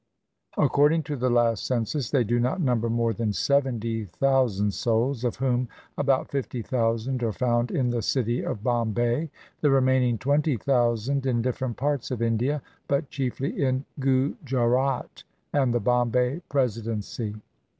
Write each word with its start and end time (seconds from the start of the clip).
According 0.57 1.03
to 1.03 1.15
the 1.15 1.29
last 1.29 1.63
census 1.63 2.09
they 2.09 2.23
do 2.23 2.39
not 2.39 2.59
number 2.59 2.89
more 2.89 3.13
than 3.13 3.33
seventy 3.33 4.05
thousand 4.05 4.73
souls, 4.73 5.23
of 5.23 5.35
whom 5.35 5.69
about 5.95 6.27
fifty 6.31 6.63
thousand 6.63 7.21
are 7.21 7.31
found 7.31 7.69
in 7.69 7.91
the 7.91 8.01
city 8.01 8.43
of 8.43 8.63
Bombay, 8.63 9.29
the 9.59 9.69
remaining 9.69 10.17
twenty 10.17 10.57
thousand 10.57 11.27
in 11.27 11.43
different 11.43 11.77
parts 11.77 12.09
of 12.09 12.19
India, 12.19 12.63
but 12.87 13.11
chiefly 13.11 13.61
in 13.61 13.85
Gujarat 13.99 15.23
and 15.53 15.71
the 15.71 15.79
Bombay 15.79 16.41
Presidency. 16.49 17.35